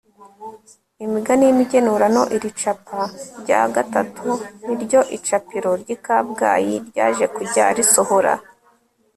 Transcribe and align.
imigani 1.05 1.43
y'imigenurano. 1.45 2.21
iri 2.35 2.49
capa 2.61 3.01
rya 3.41 3.61
gatatu 3.75 4.27
ni 4.65 4.75
ryo 4.81 5.01
icapiro 5.17 5.71
ry'i 5.81 5.97
kabgayi 6.05 6.73
ryaje 6.89 7.25
kujya 7.35 7.65
risohora 7.77 8.33